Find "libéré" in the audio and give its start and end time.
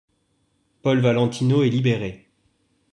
1.69-2.27